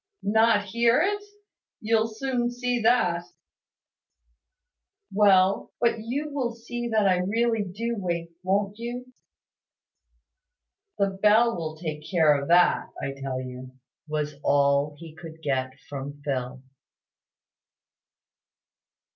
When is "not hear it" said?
0.23-1.23